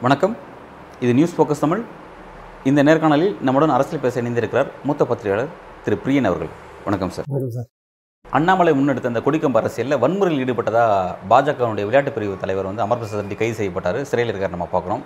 [0.00, 0.36] வணக்கம்.
[1.00, 1.82] இது news focus Tamil
[2.64, 5.52] இந்த நேர்காணலில் நம்முடன் அரசியல் பேச இணைந்திருக்கிறார் மூத்த பத்திரிகையாளர்
[5.84, 6.50] திரு பிரியன் அவர்கள்.
[6.84, 7.24] வணக்கம் சார்.
[7.28, 7.68] வணக்கம் சார்.
[8.38, 10.82] அண்ணாமலை முன்னெடுத்த இந்த கொடிக்கம்பு அரசியலில் வன்முறையில் ஈடுபட்டதா
[11.30, 14.02] பாஜகவுடைய விளையாட்டு பிரிவு தலைவர் வந்து அமர் பிரசாத் ரெட்டி கைது செய்யப்பட்டார்.
[14.02, 15.02] சிறையில் இருக்கார் நம்ம பார்க்குறோம்.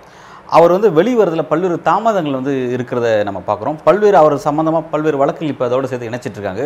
[0.55, 3.77] அவர் வந்து வெளிவரதில் பல்வேறு தாமதங்கள் வந்து இருக்கிறத நம்ம பார்க்குறோம்.
[3.87, 6.63] பல்வேறு அவர் சம்மந்தமாக பல்வேறு வழக்குகள் இப்போ அதோடு சேர்த்து இணைச்சிட்டு இருக்காங்க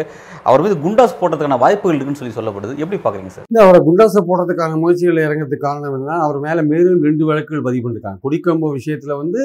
[0.50, 2.76] அவர் மீது குண்டாஸ் போடுறதுக்கான வாய்ப்புகள் இருக்குன்னு சொல்லி சொல்லப்படுது.
[2.84, 3.48] எப்படி பார்க்குறீங்க சார்?
[3.52, 8.22] இல்லை அவரை குண்டாசை போடுறதுக்கான முயற்சிகள் இறங்கிறதுக்கு காரணம் என்னன்னா அவர் மேலே மேலும் ரெண்டு வழக்குகள் பதிவு பண்ணிருக்காங்க.
[8.28, 9.44] குடிக்கம்பு விஷயத்தில் வந்து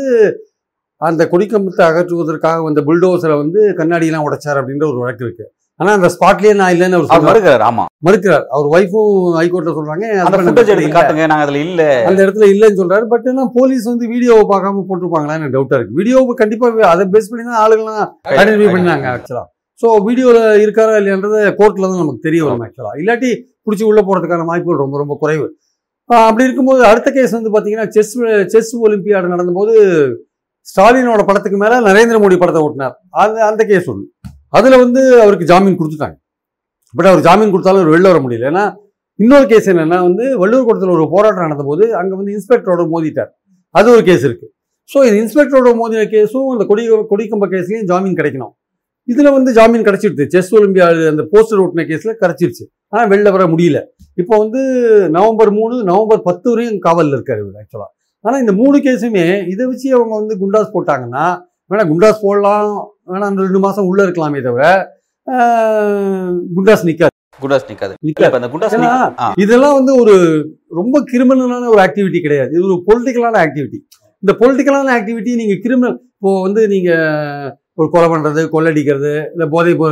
[1.00, 6.52] அந்த குடிக்கம்பத்தை அகற்றுவதற்காக வந்த புல்டோசரை வந்து கண்ணாடியெல்லாம் உடைச்சார் அப்படின்ற ஒரு வழக்கு இருக்குது ஆனால் அந்த ஸ்பாட்லேயே
[6.58, 8.44] நான் இல்லைன்னு அவர் மறுக்கிறார் ஆமாம் மறுக்கிறார்.
[8.54, 10.04] அவர் ஒய்ஃபும் ஹைகோர்ட்டில் சொல்றாங்க
[10.94, 11.88] காட்டுங்க நாங்கள் அதில் இல்லை.
[12.10, 15.98] அந்த இடத்துல இல்லைன்னு சொல்றாரு பட் ஆனால் போலீஸ் வந்து வீடியோவை பார்க்காம போட்டிருப்பாங்களா எனக்கு டவுட்டா இருக்கு.
[16.00, 18.06] வீடியோவை கண்டிப்பா அதை பேஸ் பண்ணி தான் ஆளுங்களாம்
[18.38, 19.44] ஐடென்டிஃபை பண்ணாங்க ஆக்சுவலா
[19.80, 23.30] ஸோ வீடியோவில் இருக்காரா இல்லையான்றது கோர்ட்டில் தான் நமக்கு தெரிய வரும் ஆக்சுவலாக இல்லாட்டி
[23.66, 25.46] பிடிச்சி உள்ளே போகிறதுக்கான வாய்ப்புகள் ரொம்ப ரொம்ப குறைவு.
[26.10, 28.14] ஆஹ் அப்படி இருக்கும்போது அடுத்த கேஸ் வந்து பார்த்தீங்கன்னா செஸ்
[28.54, 29.74] செஸ் ஒலிம்பியாடு நடந்தபோது
[30.66, 32.94] ஸ்டாலினோட படத்துக்கு மேலே நரேந்திர மோடி படத்தை ஓட்டினார்.
[33.22, 34.06] அந்த அந்த கேஸ் ஒன்று
[34.58, 36.16] அதில் வந்து அவருக்கு ஜாமீன் கொடுத்துட்டாங்க.
[36.94, 38.48] பட் அவர் ஜாமீன் கொடுத்தாலும் அவர் வெளில வர முடியல.
[38.52, 38.64] ஏன்னா
[39.18, 43.30] இன்னொரு கேஸ் என்னென்னா வந்து வள்ளுவர் கூடத்தில் ஒரு போராட்டம் நடந்தபோது அங்கே வந்து இன்ஸ்பெக்டரோட மோதிட்டார்.
[43.74, 44.52] அது ஒரு கேஸ் இருக்குது
[44.90, 46.82] ஸோ இது இன்ஸ்பெக்டரோட மோதின கேஸும் அந்த கொடி
[47.12, 48.52] கொடிக்கம்ப கேஸ்லையும் ஜாமீன் கிடைக்கணும்.
[49.08, 50.24] இதில் வந்து ஜாமீன் கிடச்சிருச்சு.
[50.34, 52.64] செஸ் ஒலிம்பியா அந்த போஸ்டர் ஓட்டின கேஸில் கிடைச்சிருச்சு.
[52.92, 53.78] ஆனால் வெளில வர முடியல.
[54.22, 54.60] இப்போ வந்து
[55.16, 57.90] நவம்பர் மூணு நவம்பர் பத்து வரையும் காவலில் இருக்காரு இவர் ஆக்சுவலாக
[58.24, 61.24] ஆனால் இந்த மூணு கேஸுமே இதை வச்சு அவங்க வந்து குண்டாஸ் போட்டாங்கன்னா
[61.70, 62.72] வேணா குண்டாஸ் போடலாம்
[63.08, 64.64] வேணா அந்த ரெண்டு மாதம் உள்ளே இருக்கலாமே தவிர
[66.56, 68.74] குண்டாஸ் நிற்காது குண்டாஸ் நிற்காது நிற்காது அந்த குண்டாஸ்.
[69.44, 70.14] இதெல்லாம் வந்து ஒரு
[70.80, 72.50] ரொம்ப கிரிமினலான ஒரு ஆக்டிவிட்டி கிடையாது.
[72.56, 73.78] இது ஒரு பொலிட்டிக்கலான ஆக்டிவிட்டி
[74.22, 76.90] இந்த பொலிட்டிக்கலான ஆக்டிவிட்டி நீங்க கிரிமினல் இப்போ வந்து நீங்க
[77.80, 79.82] ஒரு கொலை பண்றது கொள்ளடிக்கிறது இல்லை போதைப்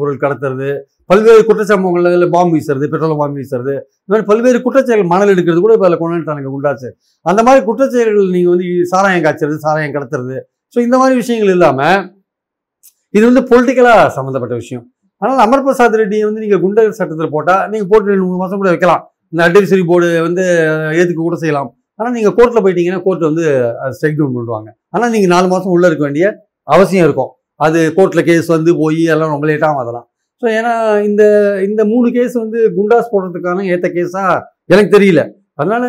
[0.00, 0.68] பொருள் கடத்துறது
[1.10, 5.74] பல்வேறு குற்றச்சம்பவங்கள்ல இல்லை பாம்பு வீசுறது பெட்ரோல் பாம்பு வீசுறது இந்த மாதிரி பல்வேறு குற்றச்செயல்கள் மணல் எடுக்கிறது கூட
[5.76, 6.88] இப்போ அதில் கொண்டாட்டானுங்க குண்டாச்சு
[7.26, 10.36] அந்த மாதிரி குற்றச்செயல்கள் நீங்கள் வந்து சாராயம் காய்ச்சறது சாராயம் கடத்துறது.
[10.74, 11.98] ஸோ இந்த மாதிரி விஷயங்கள் இல்லாமல்
[13.16, 14.84] இது வந்து பொலிட்டிக்கலாக சம்மந்தப்பட்ட விஷயம்.
[15.22, 18.70] ஆனால் அமர் பிரசாத் ரெட்டியை வந்து நீங்கள் குண்டர் சட்டத்தில் போட்டால் நீங்கள் போட்டு ரெண்டு மூணு மாதம் கூட
[18.74, 19.02] வைக்கலாம்.
[19.32, 20.44] இந்த அட்வைசரி போர்டு வந்து
[20.98, 21.68] ஏற்றுக்க கூட செய்யலாம்.
[22.00, 23.44] ஆனால் நீங்கள் கோர்ட்டில் போயிட்டீங்கன்னா கோர்ட் வந்து
[23.96, 26.26] ஸ்ட்ரைக் டவுன் பண்ணுவாங்க ஆனால் நீங்கள் நாலு மாதம் உள்ளே இருக்க வேண்டிய
[26.74, 27.30] அவசியம் இருக்கும்.
[27.66, 30.06] அது கோர்ட்டில் கேஸ் வந்து போய் எல்லாம் ரொம்ப லேட்டாக அதெல்லாம்
[30.42, 30.72] ஸோ ஏன்னா
[31.08, 31.22] இந்த
[31.68, 34.36] இந்த மூணு கேஸ் வந்து குண்டாஸ் போடுறதுக்கான ஏற்ற கேஸாக
[34.72, 35.22] எனக்கு தெரியல.
[35.60, 35.88] அதனால்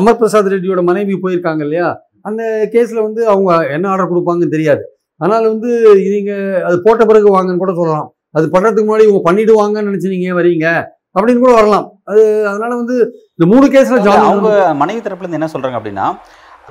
[0.00, 1.88] அமர் பிரசாத் ரெட்டியோட மனைவி போயிருக்காங்க இல்லையா?
[2.28, 2.42] அந்த
[2.74, 4.84] கேஸில் வந்து அவங்க என்ன ஆர்டர் கொடுப்பாங்கன்னு தெரியாது.
[5.20, 5.70] அதனால வந்து
[6.14, 8.08] நீங்கள் அது போட்ட பிறகு வாங்கன்னு கூட சொல்லலாம்.
[8.38, 10.68] அது பண்ணுறதுக்கு முன்னாடி இவங்க பண்ணிடுவாங்கன்னு நினச்சி நீங்கள் வரீங்க?
[11.16, 11.84] அப்படின்னு கூட வரலாம்.
[12.10, 12.96] அது அதனால வந்து
[13.36, 14.48] இந்த மூணு கேஸில் அவங்க
[14.80, 16.06] மனைவி தரப்புல இருந்து என்ன சொல்றாங்க அப்படின்னா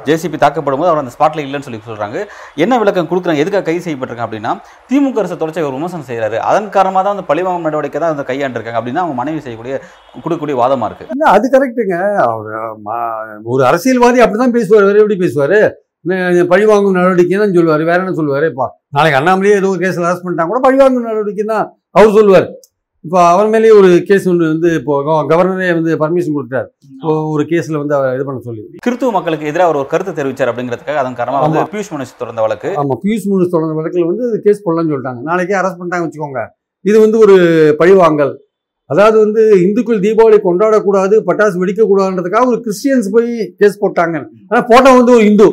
[0.08, 2.20] ஜேசிபி தாக்கப்படும் போது அவர் அந்த ஸ்பாட்ல இல்லைன்னு சொல்லி சொல்றாங்க.
[2.64, 3.42] என்ன விளக்கம் கொடுக்குறாங்க?
[3.44, 4.52] எதுக்காக கைது செய்யப்பட்டிருக்காங்க அப்படின்னா
[4.90, 8.80] திமுக அரசு தொடர்ச்சி ஒரு விமர்சனம் செய்யறாரு அதன் காரணமாக தான் அந்த பழிவாங்கும் நடவடிக்கை தான் அந்த கையாண்டிருக்காங்க
[8.82, 9.76] அப்படின்னா அவங்க மனைவி செய்யக்கூடிய
[10.24, 11.08] கொடுக்கக்கூடிய வாதமா இருக்கு.
[11.16, 11.98] இல்ல அது கரெக்டுங்க
[13.54, 14.88] ஒரு அரசியல்வாதி அப்படிதான் பேசுவார்.
[14.90, 15.62] வேற எப்படி பேசுவாரு?
[16.48, 17.84] பழிவாங்கும் நடவடிக்கை தான் சொல்லுவார்.
[17.84, 18.46] வேற என்ன சொல்லுவாரு?
[18.46, 22.48] இப்போ நாளைக்கு அண்ணாமலையே ஏதோ ஒரு கேஸ் அரெஸ்ட் பண்ணிட்டாங்க கூட பழிவாங்கும் நடவடிக்கை தான் அவர் சொல்லுவார்.
[23.06, 27.44] இப்போ அவர் மேலேயே ஒரு கேஸ் ஒன்று வந்து இப்போ கவ- கவர்னரே வந்து பர்மிஷன் கொடுத்தார் இப்போ ஒரு
[27.44, 28.62] கேஸ்ல வந்து அவர் இது பண்ண சொல்லி.
[28.86, 31.72] கிறித்துவ மக்களுக்கு எதிராக அவர் ஒரு கருத்து தெரிவிச்சார் அப்படிங்கிறதுக்காக அதன் காரணமாக வந்து.
[31.74, 32.70] பியூஷ் மனுஷ் தொடர்ந்த வழக்கு.
[32.76, 35.22] ஆமா பியூஷ் முனு தொடர்ந்த வழக்கில் வந்து கேஸ் போடலாம்னு சொல்லிட்டாங்க.
[35.22, 36.44] நாளைக்கே அரெஸ்ட் பண்ணிட்டாங்க வச்சுக்கோங்க.
[36.86, 37.36] இது வந்து ஒரு
[37.80, 38.34] பழிவாங்கல்
[38.90, 44.16] அதாவது வந்து இந்துக்கள் தீபாவளி கொண்டாடக்கூடாது பட்டாசு வெடிக்கக்கூடாதுன்றதுக்காக ஒரு கிறிஸ்டியன்ஸ் போய் கேஸ் போட்டாங்க.
[44.50, 45.48] ஆனா போட்டா வந்து ஒரு இந்து.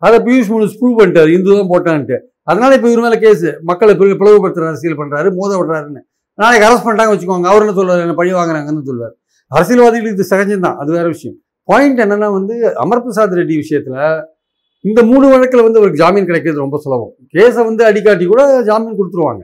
[0.00, 1.32] அதை பியூஷ் முனு ப்ரூவ் பண்ணிட்டார்.
[1.32, 2.18] இந்து தான் போட்டான்ட்டு.
[2.42, 6.00] அதனால இப்போ இவர் மேலே கேஸ் மக்களை பிளவு- பிளவுபடுத்துற அரசியல் பண்ணுறாரு மோத விடுறாருன்னு.
[6.34, 7.46] நாளைக்கு அரெஸ்ட் பண்ணிட்டாங்க வச்சுக்கோங்க.
[7.46, 9.14] அவர் என்ன சொல்வார் என்ன பழி வாங்குறாங்கன்னு சொல்வார்
[9.54, 10.76] அரசியல்வாதிகளுக்கு இது சகஜம்தான்.
[10.76, 11.36] அது வேற விஷயம்.
[11.64, 14.22] பாயிண்ட் என்னன்னா வந்து அமர் பிரசாத் ரெட்டி விஷயத்துல
[14.80, 17.14] இந்த மூணு வழக்கில் வந்து அவருக்கு ஜாமீன் கிடைக்கிறது ரொம்ப சுலபம்.
[17.32, 19.40] கேஸை வந்து அடிக்காட்டி கூட ஜாமீன் கொடுத்துருவாங்க.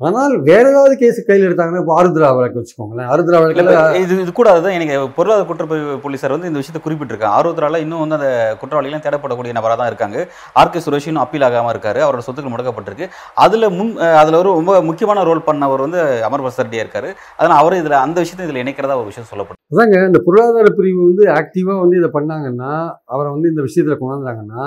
[0.00, 3.06] ஆனால் வேற ஏதாவது கேஸ் கையில் எடுத்தாங்கன்னா இப்போ ஆருத்ரா வழக்கு வச்சுக்கோங்களேன்.
[3.12, 3.70] ஆருத்ரா வழக்கில்
[4.00, 7.36] இது இது கூட அதுதான் எனக்கு பொருளாதார குற்றப்பிரிவு போலீசார் வந்து இந்த விஷயத்தை குறிப்பிட்டிருக்காங்க.
[7.38, 8.28] ஆர்வத்தரால இன்னும் வந்து அந்த
[8.60, 10.16] குற்றவாளிகளும் தேடப்படக்கூடிய நபராக தான் இருக்காங்க.
[10.62, 12.00] ஆர் கே சுரேஷ் இன்னும் அப்பீல் ஆகாம இருக்காரு.
[12.06, 13.06] அவரோட சொத்துக்கள் முடக்கப்பட்டிருக்கு.
[13.44, 17.12] அதுல முன் அதுல ஒரு ரொம்ப முக்கியமான ரோல் பண்ணவர் வந்து அமர் பிரசாரடியா இருக்காரு.
[17.38, 21.24] அதனால அவர் இதுல அந்த விஷயத்தை இதுல இணைக்கிறதா ஒரு விஷயம் சொல்லப்படும் அதாங்க இந்த பொருளாதார பிரிவு வந்து
[21.38, 22.72] ஆக்டிவாக வந்து இதை பண்ணாங்கன்னா
[23.14, 24.66] அவரை வந்து இந்த விஷயத்தில் கொண்டாந்தாங்கன்னா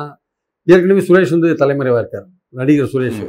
[0.67, 2.27] ஏற்கனவே சுரேஷ் வந்து தலைமறைவாக இருக்கார்.
[2.59, 3.21] நடிகர் சுரேஷ்.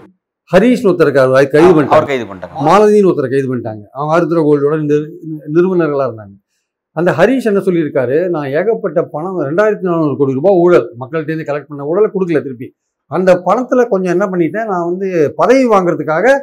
[0.56, 2.06] ஹரீஷ் ஒருத்தர் அவர் கைது பண்ணிட்டாங்க.
[2.06, 2.64] கைது பண்ணிட்டாங்க.
[2.64, 3.82] மாலதின்னு ஒருத்தரை கைது பண்ணிட்டாங்க.
[3.93, 5.11] அவங்க ஆருத்ரா கோல்டோட நிறு-
[5.47, 6.49] நிறுவனர்களாக இருந்தாங்க.
[6.93, 8.29] அந்த ஹரீஷ் என்ன சொல்லியிருக்காரு?
[8.29, 12.75] நான் ஏகப்பட்ட பணம் ரெண்டாயிரத்தி நானூறு கோடி ரூபாய் ஊழல் மக்கள்கிட்டேருந்து கலெக்ட் பண்ண ஊழலை கொடுக்கல திருப்பி.
[13.06, 16.38] அந்த பணத்தில் கொஞ்சம் என்ன பண்ணிட்டேன் நான் வந்து பதவி வாங்குறதுக்காக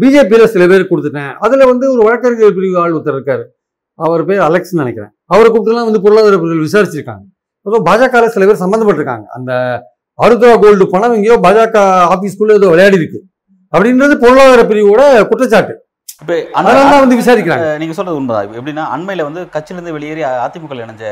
[0.00, 1.32] பிஜேபியில் சில பேர் கொடுத்துட்டேன்.
[1.32, 3.44] அதில் வந்து ஒரு வழக்கறிஞர் பிரிவு ஆள் ஒருத்தர் இருக்காரு.
[3.94, 5.10] அவர் பேர் அலெக்ஸ்னு நினைக்கிறேன்.
[5.24, 7.22] அவரை கூப்பிட்டுலாம் வந்து பொருளாதார பிரிவில் விசாரிச்சிருக்காங்க.
[7.62, 9.22] அதுவும் பாஜக சில பேர் சம்மந்தப்பட்டிருக்காங்க.
[9.22, 9.82] அந்த
[10.18, 11.78] ஆருத்ரா கோல்டு பணம் எங்கேயோ பாஜக
[12.14, 13.20] ஆபீஸ்க்குள்ள ஏதோ விளையாடி இருக்கு
[13.72, 15.74] அப்படின்றது பொருளாதார பிரிவோட குற்றச்சாட்டு.
[17.02, 17.68] வந்து விசாரிக்கிறாங்க.
[17.80, 18.48] நீங்க சொல்றது உண்மைதான்.
[18.58, 21.04] எப்படின்னா அண்மையில வந்து கட்சியிலிருந்து வெளியேறி அதிமுக இணைஞ்ச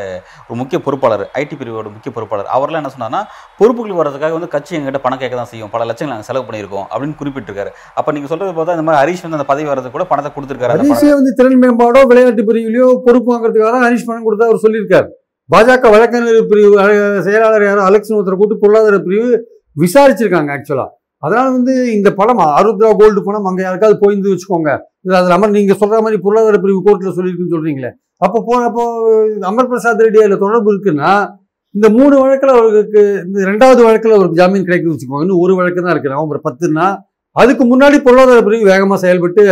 [0.49, 3.20] ஒரு முக்கிய பொறுப்பாளர் ஐடி பிரிவோட முக்கிய பொறுப்பாளர் அவர்லாம் என்ன சொன்னார்னா
[3.61, 5.73] பொறுப்புகள் வர்றதுக்காக வந்து கட்சி எங்கிட்ட பணம் கேட்க தான் செய்யும்.
[5.75, 7.73] பல லட்சங்கள் நாங்கள் செலவு பண்ணியிருக்கோம் அப்படின்னு குறிப்பிட்டிருக்காரு.
[8.00, 10.76] அப்ப நீங்க சொல்றது பார்த்தா இந்த மாதிரி ஹரிஷ் வந்து அந்த பதவி வர்றதுக்கு கூட பணத்தை கொடுத்துருக்காரு.
[10.82, 15.11] ஹரிஷே வந்து திறன் மேம்பாடோ விளையாட்டு பிரிவிலையோ பொறுப்பு வாங்குறதுக்காக தான் ஹரிஷ் பணம் கொடுத்தா அவர் சொல்லியிருக்காரு.
[15.50, 16.75] பாஜக வழக்கறிஞர் பிரிவு
[17.26, 19.31] செயலாளர் யாரும் அலெக்ஷன் ஒருத்தரை கூட்டு பொருளாதார பிரிவு
[19.76, 20.91] விசாரிச்சிருக்காங்க ஆக்சுவலாக
[21.23, 24.70] அதனால வந்து இந்த பணம் ஆருத்ரா கோல்டு பணம் அங்கே யாருக்காவது போயிருந்து வச்சுக்கோங்க.
[25.05, 27.91] இது அது அமர் நீங்கள் சொல்கிற மாதிரி பொருளாதார பிரிவு கோர்ட்டில் சொல்லியிருக்குன்னு சொல்கிறீங்களே
[28.25, 28.85] அப்போ போனப்போ
[29.50, 31.11] அமர் பிரசாத் ரெட்டி அதில் தொடர்பு இருக்குன்னா
[31.75, 35.25] இந்த மூணு வழக்கில் அவருக்கு இந்த ரெண்டாவது வழக்கில் அவருக்கு ஜாமீன் கிடைக்குது வச்சுக்கோங்க.
[35.26, 36.14] இன்னும் ஒரு வழக்கு தான் இருக்கு.
[36.14, 36.87] நவம்பர் பத்துன்னா
[37.37, 39.44] அதுக்கு முன்னாடி பொருளாதார பிரிவு வேகமாக செயல்பட்டு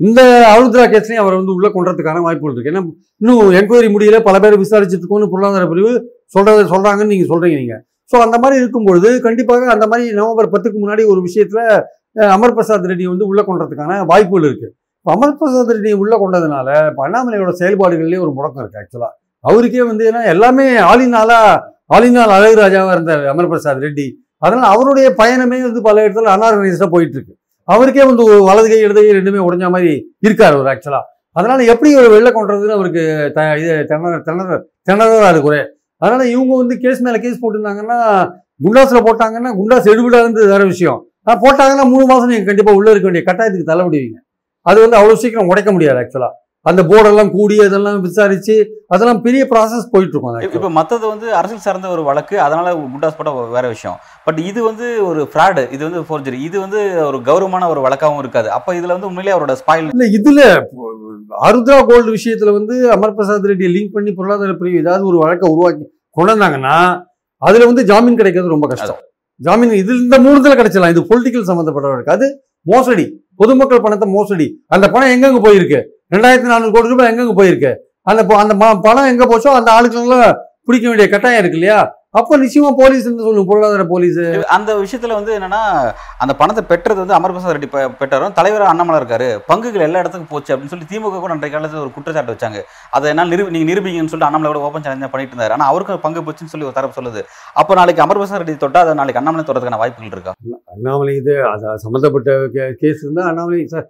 [0.00, 0.20] இந்த
[0.52, 2.70] ஆருத்ரா கேஸ்லையும் அவரை வந்து உள்ள கொண்டதுக்கான வாய்ப்புகள் இருக்கு.
[2.72, 2.82] ஏன்னா
[3.20, 5.92] இன்னும் என்கொயரி முடியல பல பேர் விசாரிச்சுட்டு இருக்கோம்னு பொருளாதார பிரிவு
[6.34, 7.76] சொல்றத சொல்றாங்கன்னு நீங்க சொல்றீங்க நீங்க.
[8.12, 11.60] ஸோ அந்த மாதிரி இருக்கும்பொழுது கண்டிப்பாக அந்த மாதிரி நவம்பர் பத்துக்கு முன்னாடி ஒரு விஷயத்துல
[12.36, 14.68] அமர் பிரசாத் ரெட்டி வந்து உள்ள கொண்டதுக்கான வாய்ப்புகள் இருக்கு.
[15.06, 16.68] அமர் பிரசாத் ரெட்டி உள்ள கொண்டதுனால
[17.06, 19.10] அண்ணாமலையோட செயல்பாடுகள்லயே ஒரு முடக்கம் இருக்கு ஆக்சுவலா
[19.44, 21.40] அவருக்கே வந்து ஏன்னா எல்லாமே ஆளினாலா
[21.94, 24.06] ஆளினால் அழகுராஜாவா இருந்தார் அமர் பிரசாத் ரெட்டி.
[24.44, 27.34] அதனால அவருடைய பயணமே வந்து பல இடத்துல அனார்கனைஸ்டா போயிட்டு இருக்கு.
[27.68, 29.92] அவருக்கே வந்து வலது கை இடது கை ரெண்டுமே உடஞ்ச மாதிரி
[30.26, 31.00] இருக்கார் அவர் ஆக்சுவலா
[31.36, 33.02] அதனால எப்படி இவர் வெளில கொண்டுறதுன்னு அவருக்கு
[33.36, 34.58] த இது திணற திணற
[34.88, 35.70] திணறதாக இருக்கு அதனால்
[36.02, 37.98] அதனால இவங்க வந்து கேஸ் மேல கேஸ் போட்டிருந்தாங்கன்னா
[38.64, 40.98] குண்டாஸ்ல போட்டாங்கன்னா குண்டாஸ் எடுபடாதுன்றது வேற விஷயம்.
[41.26, 44.18] ஆனால் போட்டாங்கன்னா மூணு மாசம் நீங்க கண்டிப்பா உள்ள இருக்க வேண்டிய கட்டாயத்துக்கு தள்ளப்படுவீங்க.
[44.66, 46.30] அது வந்து அவ்வளவு சீக்கிரம் உடைக்க முடியாது ஆக்சுவலா
[46.70, 48.54] அந்த போர்டெல்லாம் கூடி அதெல்லாம் விசாரிச்சு
[48.94, 53.32] அதெல்லாம் பெரிய ப்ராசஸ் போயிட்டு இருக்கும் இப்போ மத்தது வந்து அரசியல் சார்ந்த ஒரு வழக்கு அதனால குண்டாஸ் போட்ட
[53.56, 53.96] வேற விஷயம்.
[54.26, 58.48] பட் இது வந்து ஒரு ஃப்ராடு இது வந்து ஃபோர்ஜரி இது வந்து ஒரு கௌரவமான ஒரு வழக்காகவும் இருக்காது.
[58.58, 60.42] அப்ப இதுல வந்து உண்மையிலேயே அவரோட ஸ்பாயில் இல்ல இதுல
[61.48, 65.84] ஆருத்ரா கோல்டு விஷயத்துல வந்து அமர் பிரசாத் ரெட்டியை லிங்க் பண்ணி பொருளாதார பிரிவு ஏதாவது ஒரு வழக்கை உருவாக்கி
[66.16, 66.76] கொண்டு வந்தாங்கன்னா
[67.42, 69.00] அதுல வந்து ஜாமீன் கிடைக்கிறது ரொம்ப கஷ்டம்.
[69.40, 70.94] ஜாமீன் இது இந்த மூணுத்துல கிடைச்சிடலாம்.
[70.94, 72.26] இது பொலிட்டிக்கல் சம்பந்தப்பட்ட வழக்கு அது
[72.72, 73.06] மோசடி.
[73.40, 74.46] பொதுமக்கள் பணத்தை மோசடி.
[74.74, 75.80] அந்த பணம் எங்கெங்க போயிருக்கு?
[76.12, 77.72] ரெண்டாயிரத்தி நானூறு கோடி ரூபாய் எங்கெங்க போயிருக்கு?
[78.10, 78.54] அந்த அந்த
[78.86, 80.32] பணம் எங்க போச்சோ அந்த ஆளுக்கெல்லாம்
[80.68, 81.78] பிடிக்க வேண்டிய கட்டாயம் இருக்கு இல்லையா?
[82.18, 84.18] அப்ப நிச்சயமா போலீஸ் சொல்லுங்க பொருளாதார போலீஸ்.
[84.56, 85.62] அந்த விஷயத்துல வந்து என்னன்னா
[86.22, 87.68] அந்த பணத்தை பெற்றது வந்து அமர் பிரசாத் ரெட்டி
[88.00, 89.28] பெற்றாரும் தலைவர் அண்ணாமலை இருக்காரு.
[89.48, 92.60] பங்குகள் எல்லா இடத்துக்கும் போச்சு அப்படின்னு சொல்லி திமுக கூட அன்றைய காலத்துல ஒரு குற்றச்சாட்டு வச்சாங்க.
[92.96, 95.56] அதை என்னால் நிரூபி நீங்க நிரூபிங்கன்னு சொல்லிட்டு அண்ணாமலை கூட ஓப்பன் சேலஞ்ச் பண்ணிட்டு இருந்தாரு.
[95.56, 97.22] ஆனா அவருக்கும் பங்கு போச்சுன்னு சொல்லி ஒரு தரப்பு சொல்லுது.
[97.62, 100.34] அப்போ நாளைக்கு அமர் பிரசாத் ரெட்டி தொட்டா அதை நாளைக்கு அண்ணாமலை தொடுறதுக்கான வாய்ப்புகள் இருக்கா?
[100.76, 102.38] அண்ணாமலை இது அது சம்மந்தப்பட்ட
[102.82, 103.88] கேஸ் இருந்தால் Annamalai sir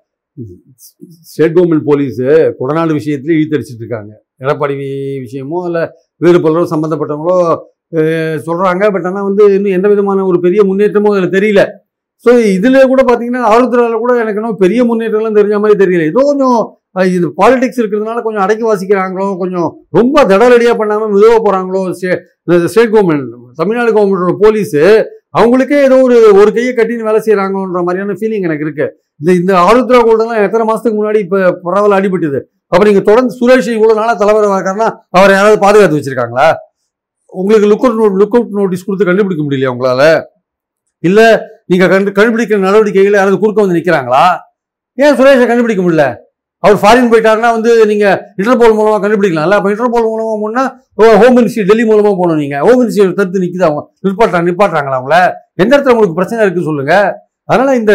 [1.30, 2.26] state government police
[2.60, 4.12] Kodanad விஷயத்துல இழுத்தடிச்சிட்டு இருக்காங்க.
[4.42, 4.74] எடப்பாடி
[5.24, 5.82] விஷயமோ இல்லை
[6.24, 7.38] வேறு பலரோ சம்மந்தப்பட்டவங்களோ
[8.46, 11.62] சொல்கிறாங்க பட் ஆனால் வந்து இன்னும் எந்த விதமான ஒரு பெரிய முன்னேற்றமோ அதில் தெரியல.
[12.24, 16.04] ஸோ இதில் கூட பார்த்தீங்கன்னா ஆளுத்துறையில் கூட எனக்கு இன்னும் பெரிய முன்னேற்றம்லாம் தெரிஞ்ச மாதிரி தெரியல.
[16.12, 16.58] ஏதோ கொஞ்சம்
[17.14, 21.82] இது பாலிடிக்ஸ் இருக்கிறதுனால கொஞ்சம் அடக்கி வாசிக்கிறாங்களோ கொஞ்சம் ரொம்ப தடலடியாக பண்ணாமல் மெதுவாக போகிறாங்களோ
[22.70, 24.82] ஸ்டேட் கவர்மெண்ட் தமிழ்நாடு கவர்மெண்டோட போலீஸு
[25.38, 29.98] அவங்களுக்கே ஏதோ ஒரு ஒரு கையை கட்டின்னு வேலை செய்கிறாங்களோன்ற மாதிரியான ஃபீலிங் எனக்கு இருக்குது இந்த இந்த ஆருத்ரா
[30.06, 32.38] கோல்டெல்லாம் எத்தனை மாதத்துக்கு முன்னாடி இப்போ பரவல் அடிபட்டுது.
[32.72, 36.46] அப்போ நீங்கள் தொடர்ந்து சுரேஷ் இவ்வளோ நாளாக தலைவராக இருக்காருன்னா அவரை யாராவது பாதுகாத்து வச்சுருக்காங்களா?
[37.32, 40.08] உங்களுக்கு look out look out notice கொடுத்து கண்டுபிடிக்க முடியலையா உங்களால்?
[41.04, 41.26] இல்லை
[41.70, 44.24] நீங்கள் கண்டு கண்டுபிடிக்கிற நடவடிக்கைகளை யாராவது குறுக்க வந்து நிற்கிறாங்களா
[44.98, 46.04] ஏன் சுரேஷை கண்டுபிடிக்க முடியல?
[46.64, 50.68] அவர் ஃபாரின் போயிட்டாருன்னா வந்து நீங்கள் இன்டர்போல் மூலமா கண்டுபிடிக்கலாம்ல அப்போ இன்டர்போல் மூலமாக போனால்
[51.22, 53.82] ஹோம் மினிஸ்ட்ரி டெல்லி மூலமாக போகணும் நீங்கள் ஹோம் மினிஸ்ட்ரி தடுத்து நிற்கிது அவங்க?
[54.04, 55.18] நிற்பாட்டாங்க நிப்பாட்டுறாங்களா அவங்கள?
[55.62, 57.08] எந்த இடத்துல உங்களுக்கு பிரச்சனை இருக்குன்னு சொல்லுங்கள்
[57.44, 57.92] அதனால இந்த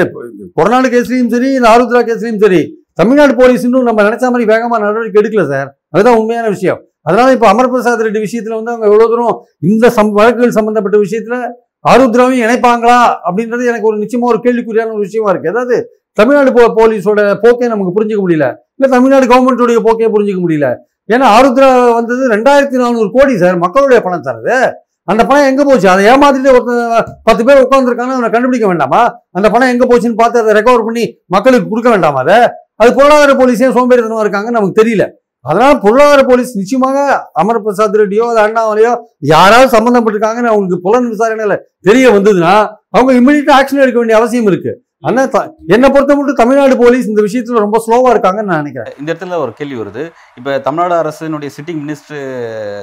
[0.57, 2.61] கொரநாடு கேஸ்லயும் சரி இந்த ஆருத்ரா கேஸ்லயும் சரி
[2.93, 5.69] தமிழ்நாடு போலீஸ் இன்னும் நம்ம நினைச்ச மாதிரி வேகமா நடவடிக்கை எடுக்கல சார்.
[5.89, 6.79] அதுதான் உண்மையான விஷயம்.
[7.01, 11.37] அதனால இப்ப அமர் பிரசாத் ரெட்டி விஷயத்துல வந்து அவங்க எவ்வளவு தூரம் இந்த சம் வழக்குகள் சம்பந்தப்பட்ட விஷயத்துல
[11.89, 15.49] ஆருத்ராவையும் இணைப்பாங்களா அப்படின்றது எனக்கு ஒரு நிச்சயமா ஒரு கேள்விக்குறியான ஒரு விஷயமா இருக்கு.
[15.49, 15.75] அதாவது
[16.13, 18.47] தமிழ்நாடு போ போலீஸோட போக்கே நமக்கு புரிஞ்சுக்க முடியல.
[18.75, 20.69] இல்ல தமிழ்நாடு கவர்மெண்ட்டோடைய போக்கே புரிஞ்சுக்க முடியல.
[21.13, 24.57] ஏன்னா ஆருத்ரா வந்தது ரெண்டாயிரத்தி நானூறு கோடி சார் மக்களுடைய பணம் சார் அது.
[25.11, 25.87] அந்த பணம் எங்கே போச்சு?
[25.93, 29.01] அதை ஏமாத்திட்டு ஒருத்தன் பத்து பேர் உட்காந்துருக்காங்க அவனை கண்டுபிடிக்க வேண்டாமா?
[29.37, 31.03] அந்த பணம் எங்கே போச்சுன்னு பார்த்து அதை ரெக்கவர் பண்ணி
[31.35, 32.39] மக்களுக்கு கொடுக்க வேண்டாமா அதை?
[32.81, 35.05] அது பொருளாதார போலீஸே சோம்பேறித்தனமாக இருக்காங்க நமக்கு தெரியல.
[35.45, 36.97] அதனால பொருளாதார போலீஸ் நிச்சயமாக
[37.41, 38.91] அமர் பிரசாத் ரெட்டியோ அது அண்ணாமலையோ
[39.33, 41.55] யாராவது சம்மந்தப்பட்டிருக்காங்கன்னு அவங்களுக்கு புலன் விசாரணையில்
[41.87, 42.53] தெரிய வந்ததுன்னா
[42.95, 44.75] அவங்க இம்மிடியா ஆக்ஷன் எடுக்க வேண்டிய அவசியம் இருக்குது
[45.07, 45.21] ஆனா
[45.73, 48.89] என்னை பொறுத்த மட்டும் தமிழ்நாடு போலீஸ் இந்த விஷயத்துல ரொம்ப ஸ்லோவா இருக்காங்கன்னு நான் நினைக்கிறேன்.
[49.01, 50.01] இந்த இடத்துல ஒரு கேள்வி வருது.
[50.39, 52.23] இப்போ தமிழ்நாடு அரசினுடைய சிட்டிங் மினிஸ்டர்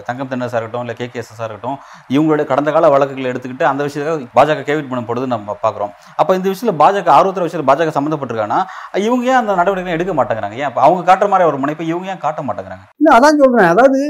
[0.07, 1.77] தங்கம் தென்னரசா இருக்கட்டும் இல்லை கே கே இருக்கட்டும்
[2.15, 5.93] இவங்களுடைய கடந்த கால வழக்குகளை எடுத்துக்கிட்டு அந்த விஷயத்துக்காக பாஜக கேவிட் பண்ணப்படுது நம்ம பார்க்குறோம்.
[6.21, 8.63] அப்போ இந்த விஷயத்தில் பாஜக ஆர்வத்தர விஷயத்தில் பாஜக சம்மந்தப்பட்டிருக்காங்கன்னா
[9.09, 10.59] இவங்க ஏன் அந்த நடவடிக்கை எடுக்க மாட்டேங்கிறாங்க?
[10.63, 12.87] ஏன் அவங்க காட்டுற மாதிரி ஒரு முனைப்பை இவங்க ஏன் காட்ட மாட்டேங்கிறாங்க?
[13.03, 13.71] இல்ல அதான் சொல்றேன்.
[13.75, 14.01] அதாவது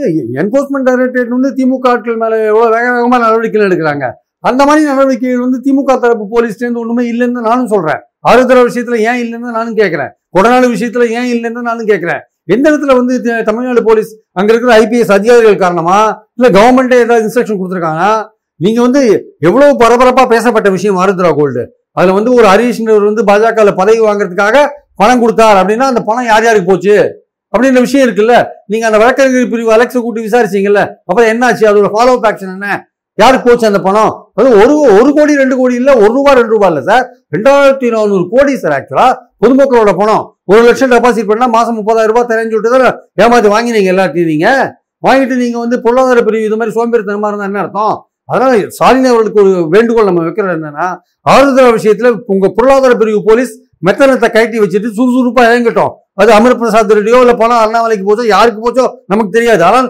[0.45, 4.07] என்போர்ஸ்மெண்ட் டைரக்டரேட் வந்து திமுக ஆட்கள் மேல எவ்வளவு வேக வேகமா நடவடிக்கைகள் எடுக்கிறாங்க?
[4.47, 9.51] அந்த மாதிரி நடவடிக்கைகள் வந்து திமுக தரப்பு போலீஸ்லேருந்து ஒன்றுமே இல்லைன்னு நானும் சொல்கிறேன் ஆறுதர விஷயத்தில் ஏன் இல்லைன்னு
[9.51, 10.11] நானும் கேட்குறேன்.
[10.39, 12.21] கொடநாடு விஷயத்தில் ஏன் இல்லைன்னு நானும் கேட்குறேன்.
[12.45, 17.59] எந்த இடத்துல வந்து த- தமிழ்நாடு போலீஸ் அங்கே இருக்கிற ஐபிஎஸ் அதிகாரிகள் காரணமா இல்லை கவர்மெண்ட்டே ஏதாவது இன்ஸ்ட்ரக்ஷன்
[17.59, 21.71] கொடுத்துருக்காங்க நீங்கள் வந்து எவ்வளோ பரபரப்பாக பேசப்பட்ட விஷயம் ஆருத்ரா கோல்டு.
[21.93, 26.73] அதில் வந்து ஒரு ஹரீஷ்ன்றவர் வந்து பாஜக பதவி வாங்குறதுக்காக பணம் கொடுத்தார் அப்படின்னா அந்த பணம் யார் யாருக்கு
[26.73, 27.25] போச்சு?
[27.57, 28.45] அப்படின்ற விஷயம் இருக்குல்ல.
[28.67, 31.63] நீங்கள் அந்த வழக்கறிஞர் பிரிவு அலெக்ஸை கூட்டி விசாரிச்சீங்கல்ல அப்புறம் என்னாச்சு?
[31.63, 32.91] அதோட ஃபாலோ அப் ஆக்ஷன் என்ன?
[33.19, 34.11] யாருக்கு போச்சு அந்த பணம்?
[34.39, 37.05] அது ஒரு ஒரு கோடி ரெண்டு கோடி இல்லை ஒரு ரூபா ரெண்டு ரூபா இல்லை சார்.
[37.35, 40.25] ரெண்டாயிரத்தி நானூறு கோடி சார் ஆக்சுவலாக பொதுமக்களோட பணம்.
[40.53, 44.67] ஒரு லட்சம் டெபாசிட் பண்ணால் மாதம் முப்பதாயிரம் ரூபாய் தரேன்னு சொல்லிட்டு தான் ஏமாத்தி வாங்கினீங்க எல்லாத்தையும் நீங்கள்
[45.07, 47.97] வாங்கிட்டு நீங்கள் வந்து பொருளாதார பிரிவு இது மாதிரி சோம்பேறித்தனமா இருந்தால் என்ன அர்த்தம்?
[48.33, 50.87] அதனால் ஸ்டாலின் அவர்களுக்கு ஒரு வேண்டுகோள் நம்ம வைக்கிறது என்னன்னா
[51.33, 53.53] ஆறுதல் விஷயத்தில் உங்கள் பொருளாதார பிரிவு போலீஸ்
[53.87, 55.93] மெத்தனத்தை கட்டி வச்சுட்டு சுறுசுறுப்பாக இறங்கட்டும்.
[56.21, 59.63] அது அமிர் பிரசாத் ரெட்டியோ இல்லை பணம் அண்ணாமலைக்கு போச்சோ யாருக்கு போச்சோ நமக்கு தெரியாது.
[59.69, 59.89] ஆனால்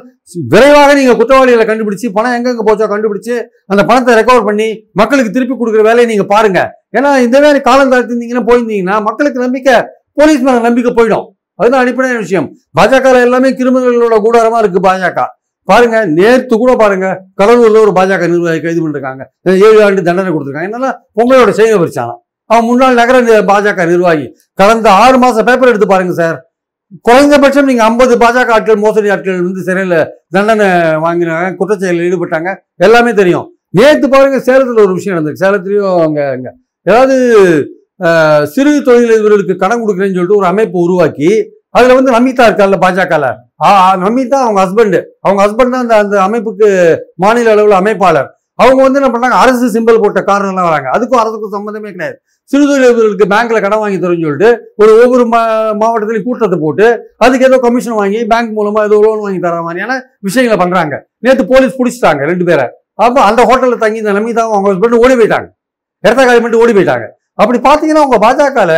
[0.53, 3.35] விரைவாக நீங்கள் குற்றவாளிகளை கண்டுபிடிச்சி பணம் எங்கெங்க போச்சோ கண்டுபிடிச்சு
[3.73, 4.69] அந்த பணத்தை ரெக்கவர் பண்ணி
[5.01, 6.61] மக்களுக்கு திருப்பி கொடுக்குற வேலையை நீங்கள் பாருங்க.
[6.97, 9.77] ஏன்னா இந்த மாதிரி காலம் தாழ்த்திருந்தீங்கன்னா போயிருந்தீங்கன்னா மக்களுக்கு நம்பிக்கை
[10.21, 11.27] போலீஸ் மேல நம்பிக்கை போயிடும்.
[11.61, 12.49] அதுதான் அடிப்படையான விஷயம்.
[12.79, 15.21] பாஜக எல்லாமே கிரிமினல்களோட கூடாரமா இருக்கு பாஜக.
[15.69, 17.07] பாருங்க நேற்று கூட பாருங்க
[17.41, 19.23] கடலூர்ல ஒரு பாஜக நிர்வாகி கைது பண்ணிருக்காங்க.
[19.69, 20.69] ஏழு ஆண்டு தண்டனை கொடுத்துருக்காங்க.
[20.71, 22.15] என்னன்னா பொங்கலோட செய்ய வச்சானா
[22.51, 23.17] அவன் முன்னாள் நகர
[23.53, 24.27] பாஜக நிர்வாகி
[24.61, 26.37] கடந்த ஆறு மாசம் பேப்பர் எடுத்து பாருங்க சார்
[27.07, 29.97] குறைந்தபட்சம் நீங்க ஐம்பது பாஜக ஆட்கள் மோசடி ஆட்கள் வந்து சிறையில
[30.35, 30.69] தண்டனை
[31.05, 32.51] வாங்கினாங்க குற்றச்செயலில் ஈடுபட்டாங்க.
[32.87, 33.47] எல்லாமே தெரியும்.
[33.79, 35.45] நேத்து பாருங்க சேலத்துல ஒரு விஷயம் நடந்திருக்கு.
[35.45, 36.49] சேலத்துலேயும் அங்க அங்க.
[36.87, 37.17] ஏதாவது
[38.55, 41.31] சிறு தொழிலதிபர்களுக்கு கடன் கொடுக்குறேன்னு சொல்லிட்டு ஒரு அமைப்பு உருவாக்கி
[41.77, 43.27] அதுல வந்து நமிதா இருக்கார்ல பாஜகல.
[44.05, 46.69] நமிதா அவங்க ஹஸ்பண்ட் அவங்க ஹஸ்பண்ட் தான் அந்த அந்த அமைப்புக்கு
[47.25, 48.29] மாநில அளவில் அமைப்பாளர்.
[48.63, 50.89] அவங்க வந்து என்ன பண்ணாங்க அரசு சிம்பல் போட்ட காரணம் எல்லாம் வராங்க.
[50.97, 52.17] அதுக்கும் அரசுக்கும் சம்மந்தமே கிடையாது.
[52.51, 54.51] சிறுதொழிலர்களுக்கு பேங்க்ல கடன் வாங்கி தரும்னு சொல்லிட்டு
[54.83, 55.41] ஒரு ஒவ்வொரு மா
[55.81, 56.87] மாவட்டத்திலையும் கூட்டத்தை போட்டு
[57.25, 59.95] அதுக்கு ஏதோ கமிஷன் வாங்கி பேங்க் மூலமா ஏதோ லோன் வாங்கி தர மாதிரியான
[60.27, 60.95] விஷயங்களை பண்றாங்க.
[61.25, 62.67] நேற்று போலீஸ் பிடிச்சிட்டாங்க ரெண்டு பேரை.
[63.07, 65.49] அப்போ அந்த ஹோட்டலில் தங்கி இந்த நமிதாவும் அவங்க ஹஸ்பண்ட் ஓடி போயிட்டாங்க.
[66.05, 67.07] இடத்த காலி பண்ணிட்டு ஓடி போயிட்டாங்க.
[67.43, 68.73] அப்படி பாத்தீங்கன்னா உங்க பாஜகல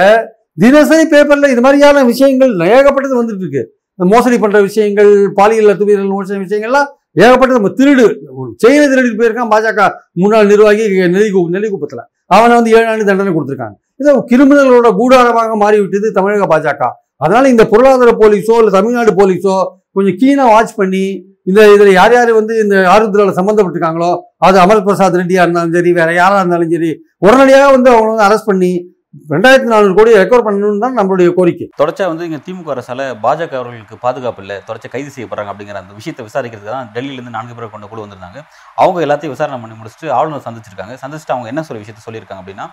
[0.64, 3.64] தினசரி பேப்பர்ல இது மாதிரியான விஷயங்கள் ஏகப்பட்டது வந்துட்டு இருக்கு.
[3.98, 6.88] மோசடி பண்ற விஷயங்கள் பாலியல் அத்துமீறல் மோசடி விஷயங்கள்லாம்
[7.24, 8.04] ஏகப்பட்டது நம்ம திருடு
[8.40, 8.86] ஒரு செயினை
[9.20, 9.86] போயிருக்கான் பாஜக
[10.22, 10.84] முன்னாள் நிர்வாகி
[11.14, 13.76] நெல்லிகு நெல்லிக்குப்பத்துல அவனை வந்து ஏழு ஆண்டு தண்டனை கொடுத்துருக்காங்க.
[14.00, 16.82] இது கிரிமினலோட கூடாரமாக மாறிவிட்டது தமிழக பாஜக.
[17.24, 19.54] அதனால இந்த பொருளாதார போலீஸோ இல்லை தமிழ்நாடு போலீஸோ
[19.96, 21.04] கொஞ்சம் கீனாக வாட்ச் பண்ணி
[21.50, 24.10] இந்த இதில் யார் யார் வந்து இந்த ஆர்வத்தில் சம்மந்தப்பட்டிருக்காங்களோ
[24.46, 26.90] அது அமர் பிரசாத் ரெட்டியாக இருந்தாலும் சரி வேற யாராக இருந்தாலும் சரி
[27.24, 28.70] உடனடியாக வந்து அவங்க வந்து அரெஸ்ட் பண்ணி
[29.14, 31.66] ரெண்டாயிரத்தி நானூறு கோடி ரெக்கவர் பண்ணணும்னு தான் நம்மளுடைய கோரிக்கை.
[31.80, 36.24] தொடர்ச்சியா வந்து இங்க திமுக அரசால பாஜக அவர்களுக்கு பாதுகாப்பு இல்லை தொடர்ச்சி கைது செய்யப்படுறாங்க அப்படிங்கிற அந்த விஷயத்தை
[36.26, 38.40] விசாரிக்கிறதுக்கு தான் டெல்லியில இருந்து நான்கு பேரை கொண்ட குழு வந்திருந்தாங்க.
[38.82, 40.96] அவங்க எல்லாத்தையும் விசாரணை பண்ணி முடிச்சுட்டு ஆளுநர் சந்திச்சிருக்காங்க.
[41.04, 42.66] சந்திச்சுட்டு அவங்க என்ன சொல்ல விஷயத்த சொல்லியிருக்காங்க அப்படின்னா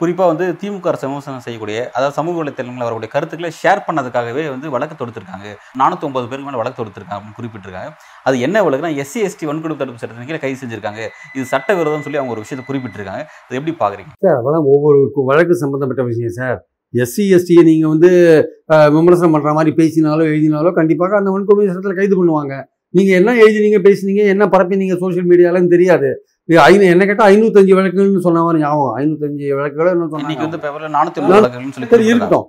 [0.00, 4.94] குறிப்பாக வந்து திமுக அரசு விமர்சனம் செய்யக்கூடிய அதாவது சமூக வலைத்தளங்களில் வரக்கூடிய கருத்துக்களை ஷேர் பண்ணதுக்காகவே வந்து வழக்கு
[5.00, 5.46] தொடுத்திருக்காங்க.
[5.80, 7.90] நானூற்றி ஒன்பது பேருக்கு மேலே வழக்கு தொடுத்திருக்காங்க அப்படின்னு குறிப்பிட்டிருக்காங்க.
[8.28, 11.02] அது என்ன வழக்குனா எஸ்சி எஸ்டி வன்கொடுமை தடுப்பு சட்டத்தின் கீழே கைது செஞ்சிருக்காங்க.
[11.38, 13.24] இது சட்டவிரோதம் சொல்லி அவங்க ஒரு விஷயத்தை குறிப்பிட்டிருக்காங்க.
[13.46, 14.14] அது எப்படி பார்க்குறீங்க?
[14.26, 15.00] சார் அதெல்லாம் ஒவ்வொரு
[15.32, 16.58] வழக்கு சம்மந்தப்பட்ட விஷயம் சார்.
[17.02, 18.10] எஸ்சி எஸ்டியை நீங்கள் வந்து
[18.96, 22.54] விமர்சனம் பண்ணுற மாதிரி பேசினாலோ எழுதினாலோ கண்டிப்பாக அந்த வன்கொடுமை சட்டத்தில் கைது பண்ணுவாங்க.
[22.96, 26.10] நீங்கள் என்ன எழுதினீங்க பேசுனீங்க என்ன பரப்பினீங்க சோஷியல் மீடியாலன்னு தெரியாது.
[26.70, 30.44] ஐநூ என்ன கேட்டால் ஐநூத்தஞ்சு வழக்குகள்னு சொன்ன மாதிரி ஞாபகம் ஐநூத்தஞ்சு என்ன இன்னைக்கு
[31.22, 32.06] சொன்னாங்க சரி.
[32.10, 32.46] இருக்கட்டும்.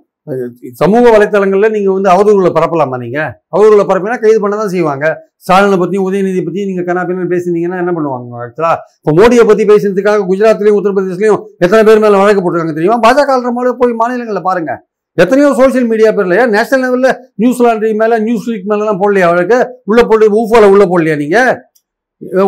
[0.80, 3.18] சமூக வலைத்தளங்கள்ல நீங்க வந்து அவதூறுகளை பரப்பலாமா நீங்க?
[3.54, 5.04] அவதூறுகளை பரப்பினா கைது பண்ண தான் செய்வாங்க.
[5.44, 8.42] ஸ்டாலினை பத்தியும் உதயநிதி பத்தியும் நீங்க கனாப்பின்னு பேசுனீங்கன்னா என்ன பண்ணுவாங்க?
[8.44, 12.98] ஆக்சுவலா இப்போ மோடியை பத்தி பேசுறதுக்காக குஜராத்லயும் உத்தரப்பிரதேஷ்லயும் எத்தனை பேர் மேல வழக்கு போட்டிருக்காங்க தெரியுமா?
[13.06, 14.74] பாஜக போய் மாநிலங்களில் பாருங்க.
[15.22, 19.58] எத்தனையோ சோஷியல் மீடியா பேர்ல நேஷனல் லெவலில் நியூஸ் லாண்ட்ரி மேலே நியூஸ் வீக் மேலெலாம் போடலையா அவளுக்கு?
[19.90, 21.50] உள்ளே போட்டு ஊஃபோவில் உள்ளே போடலையா நீங்கள்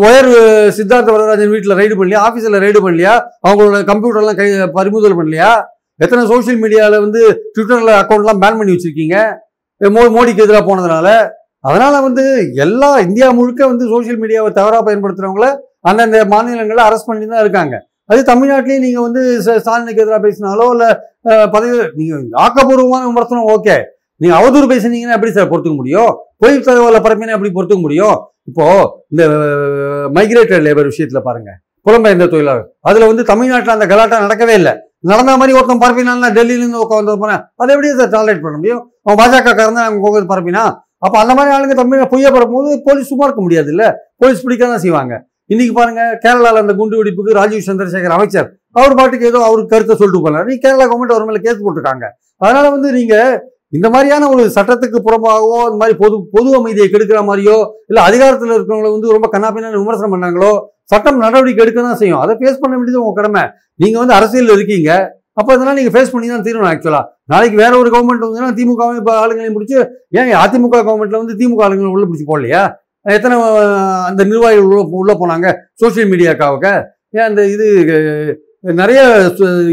[0.04, 0.28] ஒயர்
[0.76, 2.20] சித்தார்த்த வரதராஜன் வீட்டில் ரைடு பண்ணலையா?
[2.28, 3.14] ஆஃபீஸில் ரைடு பண்ணலையா?
[3.46, 4.46] அவங்களோட கம்ப்யூட்டர்லாம் கை
[4.78, 5.50] பறிமுதல் பண்ணலையா?
[6.04, 7.20] எத்தனை சோஷியல் மீடியாவில் வந்து
[7.54, 9.16] ட்விட்டரில் அக்கௌண்ட்லாம் பேன் பண்ணி வச்சுருக்கீங்க?
[9.80, 11.08] மோ மோடிக்கு எதிராக போனதுனால?
[11.68, 12.24] அதனால் வந்து
[12.64, 15.48] எல்லா இந்தியா முழுக்க வந்து சோஷியல் மீடியாவை தவறாக பயன்படுத்துகிறவங்கள
[15.90, 17.74] அந்தந்த மாநிலங்களில் அரெஸ்ட் பண்ணி தான் இருக்காங்க.
[18.10, 20.88] அது தமிழ்நாட்டிலையும் நீங்கள் வந்து ச- ஸ்டாலினுக்கு எதிராக பேசினாலோ இல்லை
[21.50, 23.76] பதவி நீங்கள் ஆக்கப்பூர்வமான விமர்சனம் ஓகே.
[24.16, 26.10] நீங்கள் அவதூறு பேசுனீங்கன்னா எப்படி சார் பொறுத்துக்க முடியும்?
[26.36, 28.16] பொய் தகவலை பரப்பினா எப்படி பொறுத்துக்க முடியும்?
[28.44, 28.64] இப்போ
[29.08, 29.22] இந்த
[30.14, 31.50] மைக்ரேட்டட் லேபர் விஷயத்தில் பாருங்க.
[31.86, 32.66] புலம்பெயர்ந்த தொழிலாளர்.
[32.80, 34.72] அதில் வந்து தமிழ்நாட்டில் அந்த கலாட்டா நடக்கவே இல்லை.
[35.02, 38.82] நடந்த மாதிரி ஒருத்தன் பரப்பினால டெல்லியிலேருந்து உட்காந்து போனேன் அதை எப்படி சார் டாலரேட் பண்ண முடியும்?
[39.02, 40.64] அவன் பாஜக காரன் அவங்க உட்காந்து பரப்பினா
[40.98, 43.86] அப்போ அந்த மாதிரி ஆளுங்க தமிழ் பொய்ய பரப்பும்போது போலீஸ் சும்மா இருக்க முடியாது இல்லை
[44.16, 45.14] போலீஸ் பிடிக்க தான் செய்வாங்க.
[45.50, 50.20] இன்னைக்கு பாருங்க கேரளால அந்த குண்டு வெடிப்புக்கு ராஜீவ் சந்திரசேகர் அமைச்சர் அவர் பாட்டுக்கு ஏதோ அவருக்கு கருத்தை சொல்லிட்டு
[50.24, 52.04] போகலாம் நீ கேரளா கவர்மெண்ட் அவர் மேலே கேஸ் போட்டிருக்காங்க.
[52.42, 53.14] அதனால வந்து நீங்க
[53.76, 57.56] இந்த மாதிரியான ஒரு சட்டத்துக்கு புறம்பாகவோ இந்த மாதிரி பொது பொது அமைதியை கெடுக்கிற மாதிரியோ
[57.90, 60.52] இல்ல அதிகாரத்தில் இருக்கிறவங்களை வந்து ரொம்ப கண்ணாப்பின விமர்சனம் பண்ணாங்களோ
[60.92, 62.20] சட்டம் நடவடிக்கை எடுக்க தான் செய்யும்.
[62.24, 63.42] அதை ஃபேஸ் பண்ண வேண்டியது உங்க கடமை.
[63.82, 64.90] நீங்க வந்து அரசியல் இருக்கீங்க.
[65.40, 67.00] அப்போ இதெல்லாம் நீங்க ஃபேஸ் பண்ணி தான் தீரணும் ஆக்சுவலா
[67.32, 69.76] நாளைக்கு வேற ஒரு கவர்மெண்ட் வந்துன்னா திமுக இப்போ ஆளுங்களையும் பிடிச்சி
[70.18, 72.62] ஏன் அதிமுக கவர்மெண்ட்ல வந்து திமுக ஆளுங்களை உள்ள பிடிச்சி போடலையா?
[73.06, 73.36] எத்தனை
[74.08, 75.48] அந்த நிர்வாகிகள் உள்ள உள்ளே போனாங்க?
[75.82, 76.68] சோஷியல் மீடியாக்காவுக்க
[77.16, 77.66] ஏன் அந்த இது
[78.80, 79.00] நிறைய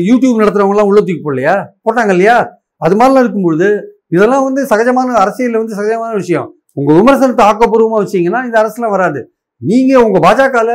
[0.09, 1.55] யூடியூப் நடத்துகிறவங்களாம் உள்ள தூக்கி போடலையா?
[1.85, 2.37] போட்டாங்க இல்லையா?
[2.85, 3.67] அது மாதிரிலாம் இருக்கும்பொழுது
[4.15, 6.47] இதெல்லாம் வந்து சகஜமான அரசியலில் வந்து சகஜமான விஷயம்.
[6.79, 9.21] உங்கள் விமர்சனத்தை ஆக்கப்பூர்வமாக வச்சிங்கன்னா இந்த அரசுலாம் வராது.
[9.61, 10.73] நீங்கள் உங்கள் பாஜகவில்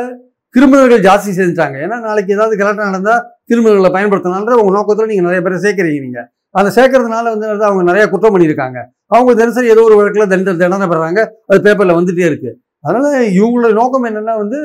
[0.54, 5.58] கிரிமினல்கள் ஜாஸ்தி செஞ்சுட்டாங்க ஏன்னா நாளைக்கு ஏதாவது கலெக்டர் நடந்தால் கிரிமினல்களை பயன்படுத்தலான்ற உங்கள் நோக்கத்தில் நீங்கள் நிறைய பேரை
[5.64, 8.78] சேர்க்குறீங்க நீங்கள் அதை சேர்க்கறதுனால வந்து என்னது, அவங்க நிறைய குற்றம் பண்ணியிருக்காங்க.
[9.14, 11.20] அவங்க தினசரி ஏதோ ஒரு வழக்கில் தண்ட தண்டனை பெறாங்க.
[11.50, 12.50] அது பேப்பரில் வந்துட்டே இருக்கு.
[12.86, 13.06] அதனால
[13.38, 14.60] இவங்களோட நோக்கம் என்னன்னா வந்து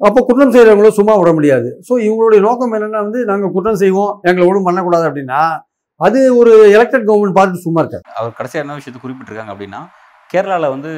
[0.00, 1.68] அப்போ குற்றம் செய்கிறவங்களும் சும்மா விட முடியாது.
[1.86, 5.40] ஸோ இவங்களுடைய நோக்கம் என்னன்னா வந்து நாங்கள் குற்றம் செய்வோம் எங்களை ஒன்றும் பண்ணக்கூடாது அப்படின்னா
[6.06, 8.04] அது ஒரு எலெக்டட் கவர்மெண்ட் பார்த்துட்டு சும்மா இருக்காது.
[8.18, 9.80] அவர் கடைசியாக என்ன விஷயத்தை குறிப்பிட்டிருக்காங்க அப்படின்னா
[10.32, 10.90] கேரளாவில் வந்து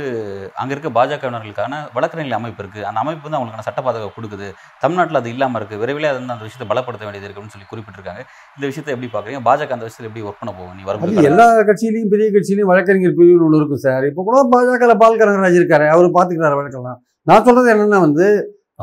[0.61, 4.47] அங்கே இருக்க பாஜகவினர்களுக்கான வழக்கறிஞர் அமைப்பு இருக்குது அந்த அமைப்பு வந்து அவங்களுக்கான சட்ட பாதுகாப்பு கொடுக்குது.
[4.83, 8.23] தமிழ்நாட்டில் அது இல்லாமல் இருக்குது விரைவில் அது வந்து அந்த விஷயத்தை பலப்படுத்த வேண்டியது இருக்குன்னு சொல்லி குறிப்பிட்டிருக்காங்க.
[8.57, 9.43] இந்த விஷயத்தை எப்படி பார்க்குறீங்க?
[9.49, 13.45] பாஜக அந்த விஷயத்தில் எப்படி ஒர்க் பண்ண போகும் நீ வரும் எல்லா கட்சியிலையும் பெரிய கட்சியிலையும் வழக்கறிஞர் பிரிவு
[13.49, 14.07] ஒன்று இருக்கும் சார்.
[14.11, 16.99] இப்போ கூட பாஜக பால் கனகராஜ் இருக்காரு அவர் பார்த்துக்கிறாரு வழக்கெல்லாம்.
[17.31, 18.27] நான் சொல்கிறது என்னென்னா வந்து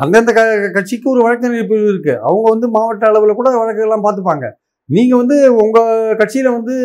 [0.04, 0.42] அந்தந்த க
[0.77, 4.48] கட்சிக்கு ஒரு வழக்கறிஞர் பிரிவு இருக்குது அவங்க வந்து மாவட்ட அளவில் கூட வழக்கெல்லாம் பார்த்துப்பாங்க
[4.89, 6.75] நீங்கள் வந்து உங்கள் கட்சியில் வந்து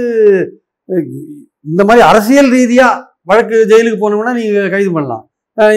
[1.71, 5.25] இந்த மாதிரி அரசியல் ரீதியாக வழக்கு ஜெயிலுக்கு போனோம்னா நீங்கள் கைது பண்ணலாம்.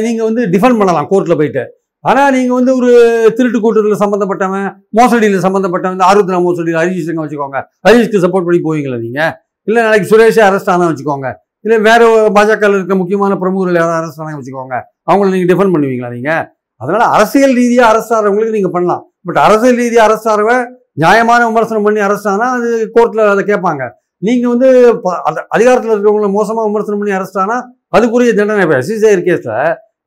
[0.06, 1.64] நீங்கள் வந்து டிஃபெண்ட் பண்ணலாம் கோர்ட்டில் போயிட்டு.
[2.10, 2.90] ஆனால் நீங்கள் வந்து ஒரு
[3.38, 7.60] திருட்டு கூட்டத்தில் சம்மந்தப்பட்டவன் மோசடியில் சம்மந்தப்பட்டவன் இந்த ஆருத்ரா மோசடியில் ஹரிஷ் வச்சுக்கோங்க.
[7.86, 9.34] ஹரிஜிஷ்க்கு சப்போர்ட் பண்ணி போவீங்களா நீங்கள்
[9.68, 11.30] இல்லை நாளைக்கு சுரேஷே அரெஸ்ட் ஆனால் வச்சுக்கோங்க.
[11.66, 14.76] இல்லை வேறு பாஜகவில் இருக்க முக்கியமான பிரமுகர்கள் யாராவது அரெஸ்ட் ஆனால் வச்சுக்கோங்க.
[15.10, 16.44] அவங்கள நீங்கள் டிஃபெண்ட் பண்ணுவீங்களா நீங்கள்
[16.82, 19.04] அதனால் அரசியல் ரீதியாக அரெஸ்ட் ஆகிறவங்களுக்கு நீங்கள் பண்ணலாம்.
[19.28, 20.64] பட் அரசியல் ரீதியாக அரெஸ்ட் ஆகிறவன்
[21.04, 23.84] நியாயமான விமர்சனம் பண்ணி அரெஸ்ட் ஆனால் அது கோர்ட்டில் அதை கேட்பாங்க.
[24.22, 24.68] நீங்கள் வந்து
[25.04, 25.20] ப-
[25.50, 27.58] அதிகாரத்தில் இருக்கிறவங்கள மோசமாக விமர்சனம் பண்ணி அரெஸ்ட் ஆனா
[27.94, 29.58] அதுக்குரிய தண்டனை இப்போ எஸ்சிசேர் கேஸில்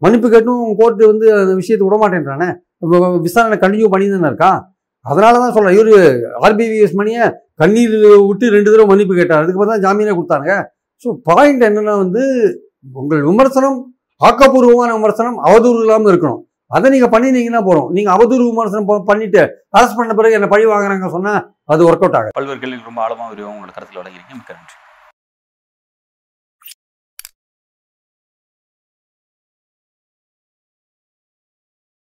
[0.02, 2.48] மன்னிப்பு கேட்டும் கோர்ட்டு வந்து அந்த விஷயத்தை விட மாட்டேன்றானே?
[3.24, 4.58] விசாரணை கண்டினியூ பண்ணி தானே இருக்கான்
[5.06, 5.92] அதனால தான் சொல்கிறேன் இவர்
[6.46, 7.24] ஆர்பிவிஎஸ் மணியை
[7.56, 7.94] கண்ணீர்
[8.28, 9.42] விட்டு ரெண்டு தடவை மன்னிப்பு கேட்டார்.
[9.42, 10.50] அதுக்கப்புறம் தான் ஜாமீனே கொடுத்தாங்க
[11.04, 12.22] ஸோ பாயிண்ட் என்னென்னா வந்து
[12.94, 13.78] உங்கள் விமர்சனம்
[14.20, 16.40] ஆக்கப்பூர்வமான விமர்சனம் அவதூறு இல்லாமல் இருக்கணும்.
[16.70, 21.32] அதை நீங்க பண்ணினீங்கன்னா போகிறோம் நீங்கள் அவதூறு விமர்சனம் பண்ணிட்டு அரசு பண்ண பிறகு என்ன பழி வாங்குறாங்க சொன்னா
[21.74, 24.76] அது ஒர்க் அவுட் ஆகும் பல்வேறு கேள்வி ரொம்ப ஆழமாக உங்களோட கருத்தில் வழங்கிருக்கீங்க மிக்க நன்றி.